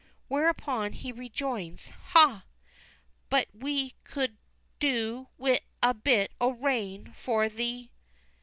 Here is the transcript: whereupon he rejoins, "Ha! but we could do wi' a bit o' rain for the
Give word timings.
whereupon 0.29 0.93
he 0.93 1.11
rejoins, 1.11 1.89
"Ha! 1.89 2.43
but 3.29 3.47
we 3.53 3.93
could 4.03 4.35
do 4.79 5.27
wi' 5.37 5.59
a 5.83 5.93
bit 5.93 6.31
o' 6.41 6.49
rain 6.53 7.13
for 7.15 7.47
the 7.47 7.87